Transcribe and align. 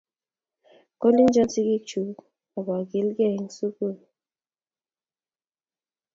Kolenjon 0.99 1.47
sigikyuk 1.53 2.17
abokilgeiben 2.57 3.47
sugul. 3.57 3.95